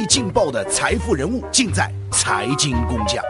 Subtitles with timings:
[0.00, 3.22] 最劲爆的财富人物，尽在财经工匠。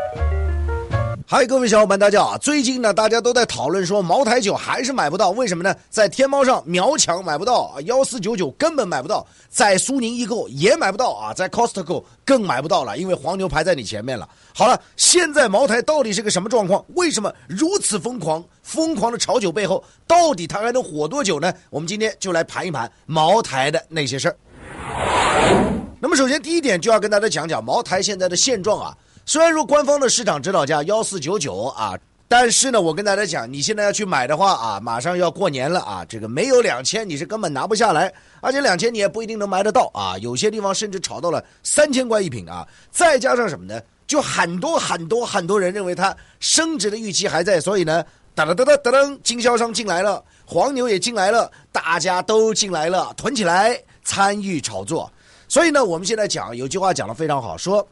[1.27, 2.39] 嗨，各位小伙伴，大家好！
[2.39, 5.75] 最近呢，大家都在讨论说茅台酒还是买不到，为什么呢？
[5.89, 14.29] 在天猫上秒抢买不到，幺四九九根本买不到，在苏宁易购也买不到啊，在 Costco 更买不到了，因为黄牛排在你前面了。
[14.55, 16.85] 好了，现在茅台到底是个什么状况？
[16.95, 18.45] 为什么如此疯狂？
[18.63, 21.53] 疯狂的炒酒背后，到底它还能火多久呢？
[21.69, 25.80] 我们今天就来盘一盘茅台的那些事儿。
[26.03, 28.97] 那么，首先第一点就要跟大家讲讲茅台现在的现状啊。
[29.27, 31.95] 虽然说官方的市场指导价幺四九九啊，
[32.27, 38.11] 但是呢，我跟大家讲，你现在要去买的话啊，马上要过年了啊，这个没有两千你是根本拿不下来，
[38.41, 43.79] 而且两千你也不一定能买得到啊，有些地方甚至炒到了三千块一瓶啊，再加上什么呢？
[44.07, 48.03] 就很多很多很多人认为它升值的预期还在，所以呢，
[48.35, 55.13] 哒哒哒哒噔，经销商进来了，黄牛也进来了，大家都进来了，囤起来参与炒作，
[55.51, 57.87] 所以呢，我们现在讲有句话讲的非常好，说。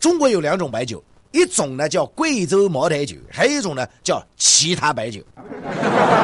[0.00, 5.22] 中国有两种白酒，一种呢叫贵州茅台酒，还有一种呢叫其他白酒。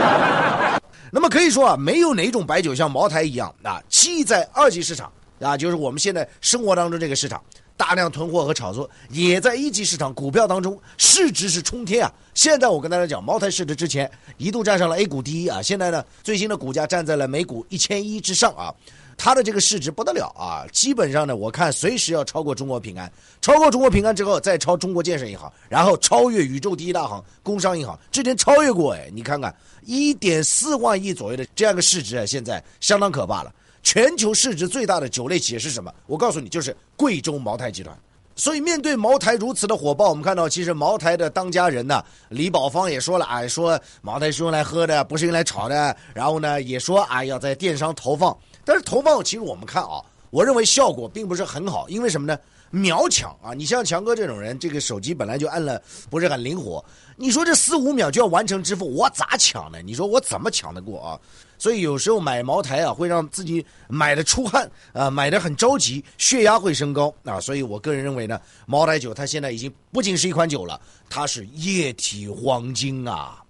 [1.12, 7.40] 那么可以说啊，没有哪种白酒像茅台一样啊，既在二级市场啊，就是我们现在生活当中这个市场
[7.76, 12.12] 大量囤货和炒作，也在一级市场股票当中市值是冲天啊。
[12.34, 18.74] 现在我跟大家讲，茅台市值之前一度站上了 A 股第一啊，现在呢最新的股价站在了每股一千一之上啊。
[19.22, 20.64] 它的这个市值不得了啊！
[20.72, 29.54] 基本上呢，我看随时要超过中国平安，超过中国平安之后再超中国建设银行，然后超越宇宙第一大行工商银行，之前超越过哎，你看看
[29.84, 33.52] 一点四万亿左右的这样个市值啊，现在相当可怕了。
[33.82, 35.92] 全球市值最大的酒类企业是什么？
[36.06, 37.94] 我告诉你，就是贵州茅台集团。
[38.36, 45.94] 所以面对茅台如此的火爆，我们看到其实茅台的当家人呢，李宝芳也说了啊，说茅台是用来喝的，不是用来炒的。
[46.14, 48.34] 然后呢，也说啊，要在电商投放。
[48.64, 52.38] 但是投放其实我们看啊，我认为效果并不是很好，因为什么呢？
[52.72, 53.52] 秒抢啊！
[53.52, 56.84] 你像强哥这种人，这个手机本来就按了不是很灵活，
[57.16, 59.82] 你说这四五秒就要完成支付，我咋抢呢？
[59.82, 61.18] 你说我怎么抢得过啊？
[61.58, 67.40] 所以有时候买茅台啊，会让自己买的出汗啊，买的很着急，血压会升高啊。
[67.40, 73.42] 所以我个人认为呢，茅台酒它现在已经不仅是一款酒了，它是液体黄金啊。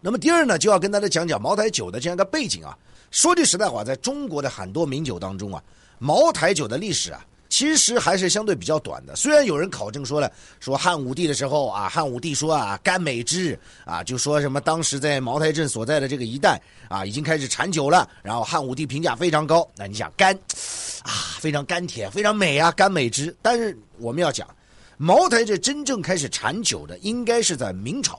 [0.00, 2.74] 那么第二呢，就要跟大家讲讲茅台酒的这样一个背景啊。
[3.14, 5.62] 说句实在话，在中国的很多名酒当中啊，
[6.00, 9.14] 茅台酒的历史啊，其实还是相对比较短的。
[9.14, 18.10] 虽然有人考证说了，说汉武帝的时候啊，汉武帝说啊，甘美之啊，就说什么当时在茅台镇所在的这个一带啊，已经开始产酒了。
[18.20, 19.64] 然后汉武帝评价非常高。
[19.76, 20.34] 那你想甘
[21.04, 23.32] 啊，非常甘甜，非常美啊，甘美之。
[23.40, 24.44] 但是我们要讲，
[24.96, 28.18] 茅台这真正开始产酒的，应该是在明朝。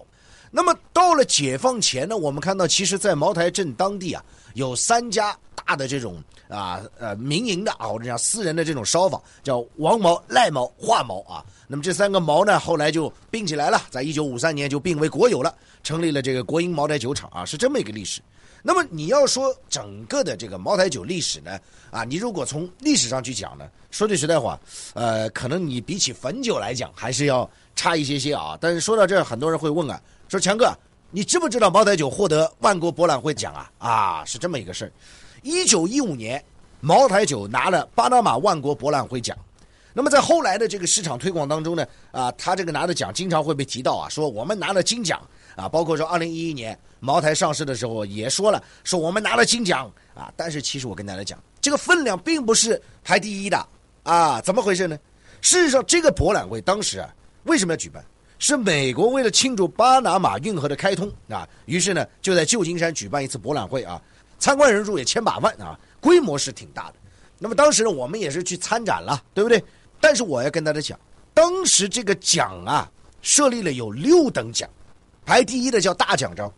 [0.52, 4.24] 那么到了解放前呢，我们看到，其实，在茅台镇当地啊。
[4.56, 11.44] 有三家大的这种啊呃民营的啊或者讲私人的这种烧坊，叫王毛、赖毛、华毛啊。
[11.68, 18.22] 那么这三个毛呢，后来就并起来了，在一九五三年就并为国有了，成立了这个国营茅台酒厂啊，是这么一个历史。
[18.64, 21.60] 那么你要说整个的这个茅台酒历史呢，
[21.92, 24.60] 啊，你如果从历史上去讲呢，说句实在话，
[24.94, 28.58] 呃，可能你比起汾酒来讲还是要差一些些啊。
[28.62, 30.72] 但是说到这儿，很多人会问啊，说强哥。
[31.12, 33.72] 你知不知道茅台酒获得万国博览会奖啊？
[33.78, 34.92] 啊，是这么一个事儿。
[35.44, 36.44] 一九一五年，
[36.82, 39.38] 茅台酒拿了巴拿马万国博览会奖。
[39.94, 45.22] 那么在后来的这个市场推广当中呢，啊，他这个拿的奖经常会被提到啊，说我们拿了金奖
[45.56, 45.70] 啊。
[45.70, 50.34] 包括说二零一一年茅台上市的时候也说了，说我们拿了金奖啊。
[50.36, 53.66] 但是其实我跟大家讲，这个分量并不是排第一的
[54.04, 54.42] 啊。
[54.42, 55.00] 怎么回事呢？
[55.40, 57.08] 事实上，这个博览会当时啊，
[57.44, 58.04] 为什么要举办？
[58.38, 64.02] 是美国为了庆祝巴拿马运河的开通啊，于是呢就在旧金山举办一次博览会啊，
[64.40, 66.96] 参观人数也千把万啊，规模是挺大的。
[67.40, 69.64] 那么当时呢，我们也是去参展了，对不对？
[70.00, 71.00] 但是我要跟大家讲，
[71.34, 72.92] 当时这个奖啊，
[73.22, 74.70] 设立了有六等奖，
[75.26, 76.52] 排第一的叫大奖章，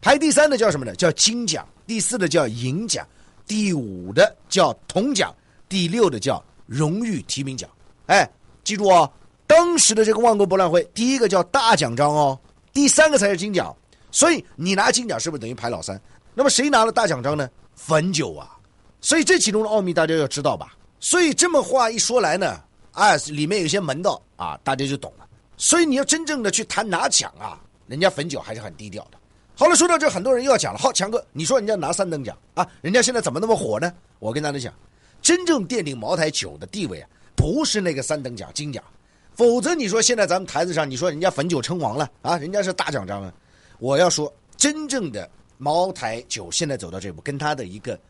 [0.00, 0.94] 排第三的叫什么呢？
[0.94, 3.06] 叫金奖，第四的叫银奖，
[3.46, 5.34] 第五的叫铜奖，
[5.68, 7.68] 第六的叫荣誉提名奖。
[8.06, 8.28] 哎，
[8.62, 9.10] 记住哦。
[9.46, 12.38] 当时的这个万国博览会，第一个叫大奖章哦，
[12.72, 13.74] 第三个才是金奖，
[14.10, 16.00] 所以你拿金奖是不是等于排老三？
[16.34, 17.48] 那么谁拿了大奖章呢？
[17.76, 18.56] 汾酒啊，
[19.00, 20.74] 所以这其中的奥秘大家要知道吧？
[20.98, 22.60] 所以这么话一说来呢，
[22.92, 25.26] 哎，里面有些门道啊，大家就懂了。
[25.56, 29.18] 所以你要真正的去谈拿奖啊，人家汾酒还是很低调的。
[29.54, 30.78] 好了，说到这，很多人又要讲了。
[30.78, 33.92] 好，强哥，你说人家拿三等奖啊，人家现在怎么那么火呢？
[34.18, 34.74] 我跟大家讲，
[35.22, 38.82] 真正奠定茅台酒的地位啊，不是那个三等奖金奖。
[39.36, 43.32] 否则你说现在咱们台子上，你说人家汾酒称王了啊，人家是大奖章啊。
[43.78, 48.00] 我要说，真正的茅台酒现在走到这步，跟它的一个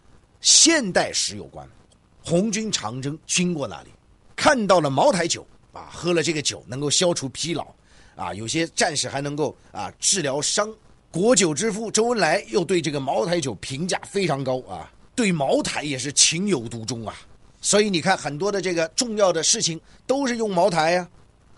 [0.40, 1.68] 现代史有关。
[2.22, 3.90] 红军长征经过那里，
[4.36, 7.66] 看到了茅台酒啊，喝了这个酒能够消除疲劳，
[8.14, 10.72] 啊，有些战士还能够啊治疗伤。
[11.10, 17.16] 国酒之父周恩来又对这个茅台酒评价非常高啊，对茅台也是情有独钟啊。
[17.66, 21.08] 所以你看，很多的这个重要的事情都是用茅台呀。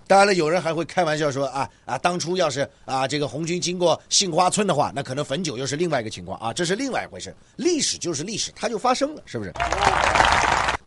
[0.07, 7.37] 当然了，有人还会开玩笑说啊啊，当初要是啊这个红军经过杏花村的话，那可能汾酒又是另外一个情况啊，这是另外一回事。
[7.57, 9.53] 历史就是历史，它就发生了，是不是？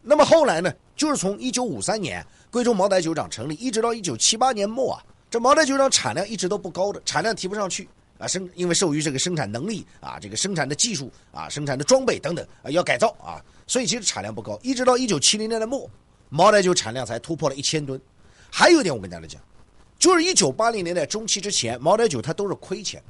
[0.01, 7.87] 那么后来呢，就是从一九五三年贵州茅台酒厂成立，一直到一九七八年末啊，这茅台酒厂产量一直都不高的，产量提不上去
[8.21, 14.59] 啊，生因为受于这个生产能力啊，这个生产的技术啊，生产的装备等等啊要改造啊，所以其实产量不高。
[14.61, 15.89] 一直到一九七零年的末，
[16.29, 17.99] 茅台酒产量才突破了一千吨。
[18.51, 19.41] 还有一点，我跟大家讲，
[19.97, 23.01] 就是一九八零年代中期之前，茅台酒它都是亏钱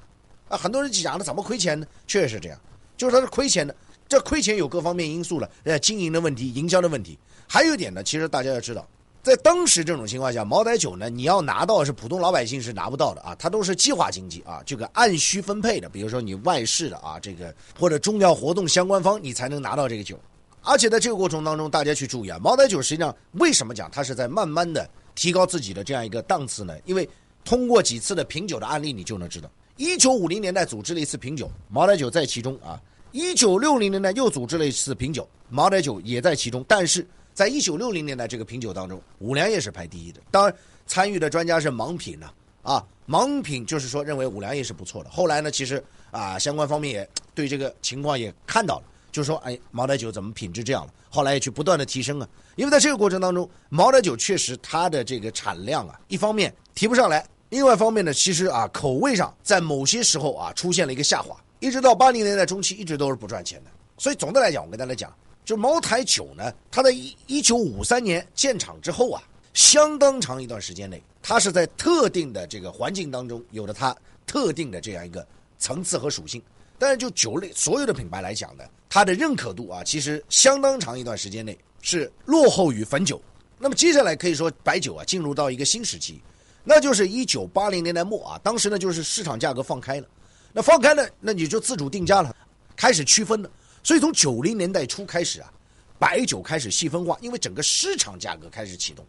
[0.50, 1.86] 的，啊，很多人讲了怎么亏钱呢？
[2.08, 2.60] 确实是这样，
[2.96, 3.76] 就是它是亏钱的。
[4.08, 7.18] 这亏钱有各方面因素了，呃，经营的问题、营销的问题。
[7.48, 8.86] 还有一点呢，其实大家要知道，
[9.22, 15.88] 在当时这种情况下，茅台酒呢，你要拿到是普通老百姓是拿不到的啊，它都是计划经济啊，这个按需分配的。
[15.88, 20.20] 比如说你外事的啊，这个或者重要活动相关方，你才能拿到这个酒。
[20.64, 24.90] 而且在这个过程当中，大家去注意啊，茅台酒实际上为什么讲它是在慢慢的。
[25.14, 26.74] 提高自己的这样一个档次呢？
[26.86, 27.08] 因为
[27.44, 32.82] 通过几次的品酒的案例，你就能知道，一九五零年代组织了一次品酒，茅台酒在其中啊。
[33.12, 36.64] 一九六零年代又组织了一次品酒，茅台酒也在其中。
[36.66, 37.06] 但是
[37.42, 40.22] 在一九六零年代这个品酒当中，五粮液是排第一的。
[40.30, 40.56] 当然，
[40.86, 42.30] 参与的专家是盲品呢，
[42.62, 45.10] 啊，盲品就是说认为五粮液是不错的。
[45.10, 48.84] 后来呢，其实啊，相关方面也对这个情况也看到了。
[49.12, 50.94] 就说哎，茅台酒怎么品质这样了？
[51.10, 63.72] 后来也去不断的提升啊，因为在这个过程当中，茅台酒确实它的这个产量啊，一方面提不上来，另外一方面呢，其实啊口味上在某些时候啊出现了一个下滑，一直到八零年代中期一直都是不赚钱的。
[63.98, 65.12] 所以总的来讲，我跟大家讲，
[65.44, 69.24] 就茅台酒呢，它在一一九五三年建厂之后啊，
[69.54, 73.96] 相当长一段时间内，它是在特定的这个环境当中有着它
[74.26, 75.26] 特定的这样一个
[75.58, 76.42] 层次和属性。
[76.78, 83.22] 但是就酒类所有的品牌来讲呢，它的认可度啊，其实相当长一段时间内是落后于汾酒。
[83.60, 86.20] 那么接下来可以说白酒啊进入到一个新时期，
[86.64, 90.08] 那就是一九八零年代末啊，当时呢就是市场价格放开了，
[90.54, 92.36] 那放开了，那你就自主定价了，
[92.76, 93.52] 开始区分了。
[93.84, 95.52] 所以从九零年代初开始啊，
[95.98, 99.06] 白酒开始细分化，因为整个市场价格开始启动。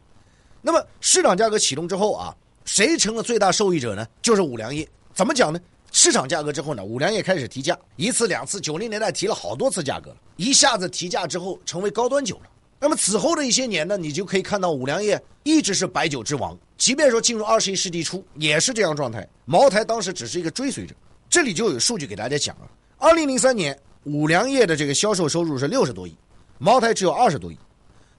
[0.61, 2.35] 那么市场价格启动之后啊，
[2.65, 4.07] 谁成了最大受益者呢？
[4.23, 4.89] 就是五粮液。
[5.15, 5.61] 怎么讲呢？
[5.91, 12.43] 市场价格之后呢，五粮液开始提价，一次两次，九零年代提了好多次价格了，一下子提价之后成为高端酒了。
[12.81, 19.29] 那么此后的一些年呢，你就可以看到五粮液一直是白酒之王，即便说进入二十一世纪初也是这样状态。
[19.45, 20.95] 茅台当时只是一个追随者。
[21.29, 22.65] 这里就有数据给大家讲啊，
[22.99, 26.17] 二零零三年五粮液的这个销售收入是六十多亿，
[26.59, 27.59] 茅台只有二十多亿。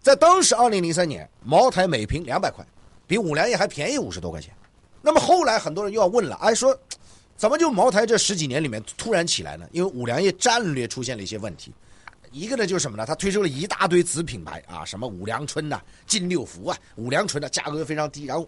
[0.02, 2.66] 在当时二零零三年，茅台每瓶两百块，
[3.08, 4.54] 比五粮液还便宜五十多块钱。
[5.02, 6.78] 那么后来很多人又要问了，哎说。
[7.36, 9.68] 怎么就茅台这十几年里面突然起来呢？
[9.72, 11.74] 因为五粮液战略出现了一些问题，
[12.32, 13.06] 一个呢就是什么呢？
[13.08, 18.48] 它推出了一大堆子品牌啊，什么五粮春呐、金六福啊，五粮醇的价格非常低，然后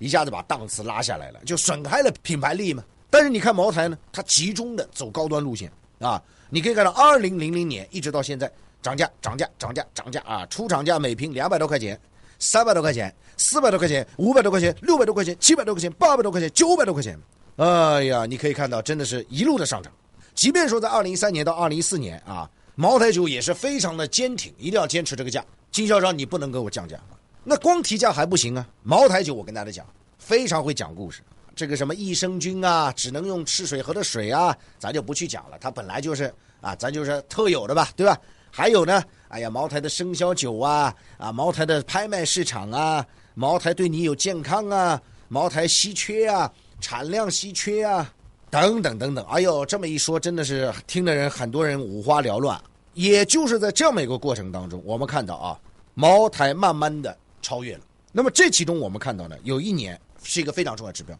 [0.00, 2.84] 一下子把档次拉下来了，就损害了品牌利益嘛。
[3.08, 5.70] 但是你看茅台呢，它集中的走高端路线
[6.00, 8.50] 啊，你可以看到二零零零年一直到现在
[8.82, 11.98] 涨价、涨价、涨价、涨价啊，出厂价每瓶两百多块钱、
[12.38, 17.18] 三百多块钱、四百多块钱、五百多块钱、六百多块钱、七百多块钱、八百多块钱、九百多块钱。
[17.56, 19.92] 哎呀，你可以看到，真的是一路的上涨。
[20.34, 25.44] 即便说在二零一三年到二零一四年啊，茅台酒也是非常的坚挺，一定要坚持这个价。
[25.70, 26.98] 经销商你不能给我降价，
[27.42, 28.66] 那光提价还不行啊。
[28.82, 29.86] 茅台酒我跟大家讲，
[30.18, 31.22] 非常会讲故事。
[31.54, 35.58] 这个什么益生菌啊，只能用赤水河的水啊，咱就不去讲了。
[35.60, 38.18] 它本来就是啊，咱就是特有的吧，对吧？
[38.50, 46.52] 还有呢，哎呀，茅台的生肖酒啊，啊，茅台的拍卖市场啊，茅台对你有健康啊，茅台稀缺啊。
[46.80, 48.12] 产量稀缺啊，
[48.50, 52.60] 等等等等，哎呦，这么一说，真的是听的人很多人五花缭乱。
[52.92, 55.58] 也就是在这么一个过程当中，我们看到啊，
[55.94, 57.80] 茅台慢慢的超越了。
[58.12, 61.18] 那么这其中我们看到呢，有一年是一个非常重要的指标，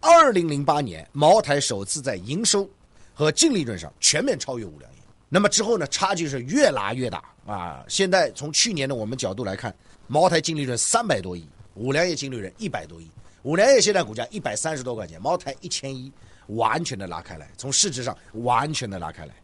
[0.00, 2.68] 二零零八年，茅台首次在营收
[3.14, 4.98] 和净利润上全面超越五粮液。
[5.28, 7.84] 那么之后呢，差距是越拉越大啊。
[7.88, 9.74] 现在从去年的我们角度来看，
[10.06, 13.10] 茅台净利润三百多亿，五粮液净利润一百多亿。
[13.42, 16.12] 五粮液现在股价一百三十多块钱，茅台一千一，
[16.48, 19.34] 完全的拉开来，从市值上完全的拉开来，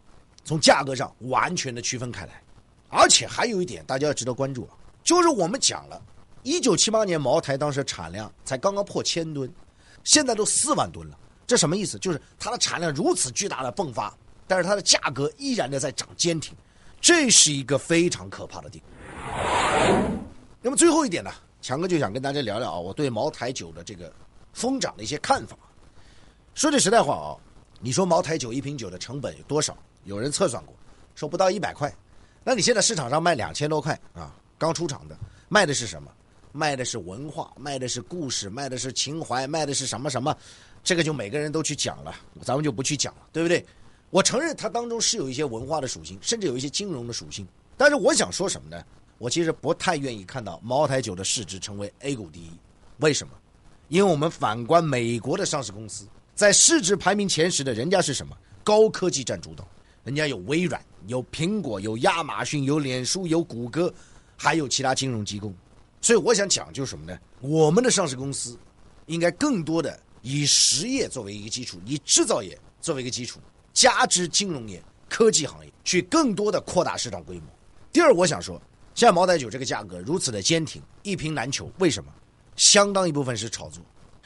[0.43, 2.41] 从价格上完全的区分开来，
[2.89, 6.01] 而且还有一点大家要值得关注啊，就是我们讲了，
[6.43, 9.49] 一九七八年茅台当时产量才刚刚破千吨，
[10.03, 11.17] 现在都四万吨了，
[11.47, 11.97] 这什么意思？
[11.99, 14.13] 就是它的产量如此巨大的迸发，
[14.47, 16.55] 但是它的价格依然的在涨坚挺，
[16.99, 18.81] 这是一个非常可怕的地。
[20.61, 21.31] 那么最后一点呢，
[21.61, 24.11] 强哥就想跟大家聊聊啊，我对茅台酒的这个
[24.53, 25.57] 疯涨的一些看法。
[26.53, 27.35] 说句实在话啊，
[27.79, 29.77] 你说茅台酒一瓶酒的成本有多少？
[30.05, 30.75] 有人测算过，
[31.15, 31.93] 说不到一百块。
[32.43, 35.17] 那你现在市场上卖两千多块啊，刚出厂的，
[35.47, 36.11] 卖的是什么？
[36.53, 40.33] 卖的是文化，卖的是故事，卖的是情怀，卖的是什么什么？
[40.83, 43.65] 这个就每个人都去讲了，咱们就不去讲了，对不对？
[44.11, 47.47] 我承认它当中是有一些文化的属性，甚至有一些金融的属性。
[47.75, 48.81] 但是我想说什么呢？
[49.17, 52.51] 我其实不太愿意看到茅台酒的市值成为 A 股第一，
[52.99, 53.33] 为什么？
[53.89, 56.05] 因为我们反观美国的上市公司，
[56.35, 58.37] 在市值排名前十的，人家是什么？
[58.63, 59.67] 高科技占主导，
[60.03, 63.93] 人家有微软、有苹果、有亚马逊、有脸书、有谷歌，
[64.37, 65.51] 还有其他金融机构。
[66.03, 67.17] 所以我想讲就是什么呢？
[67.39, 68.55] 我们的上市公司
[69.07, 73.39] 应该更多的以实业作为一个基础，以制造业作为一个基础，
[73.73, 77.45] 加之金融业、科技行业，去更多的扩大市场规模。
[77.91, 78.61] 第二，我想说。
[78.95, 82.13] 像茅台酒这个价格如此的坚挺，一瓶难求，为什么？
[82.55, 83.81] 相当一部分是炒作，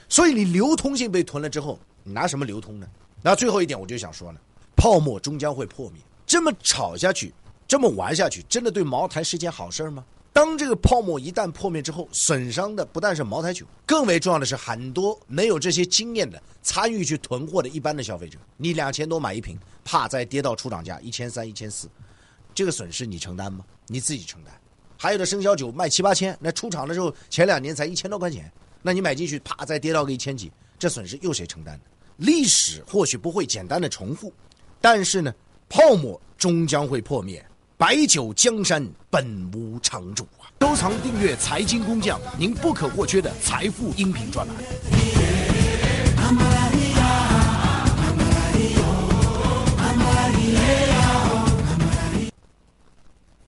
[0.10, 2.86] 所以你流通性被囤了之后，你拿什么流通呢？
[3.22, 4.40] 那最后一点我就想说呢，
[4.76, 6.02] 泡沫终将会破灭。
[6.26, 7.34] 这么炒下去，
[7.66, 10.04] 这么玩下去，真的对茅台是件好事吗？
[10.38, 18.38] 当这个泡沫一旦破灭之后，损伤的不但是茅台酒，更为重要的是很多没有这些经验的参与去囤货的一般的消费者。
[18.56, 21.90] 你两千多买一瓶，怕再跌到出厂价一千三、一千四。
[22.54, 23.66] 这个损失你承担吗？
[23.88, 24.54] 你自己承担。
[24.96, 28.54] 还有的生肖酒卖七八千，那出厂的时候前两年才一千多块钱，
[28.84, 31.84] 那你买进去，啪再跌到个一千几，这损失又谁承担呢？
[32.18, 34.32] 历史或许不会简单的重复，
[34.80, 35.34] 但是呢，
[35.68, 37.44] 泡沫终将会破灭。
[37.80, 40.50] 白酒江山本无常主啊！
[40.62, 44.56] 收藏订阅财经工匠，您不可或缺的财富音频专栏。